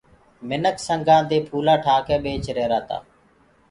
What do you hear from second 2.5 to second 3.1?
رهيرآ تآ۔